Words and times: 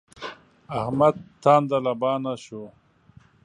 احمد 0.79 1.15
تانده 1.41 1.77
لبانه 1.85 2.33
شو. 2.43 2.63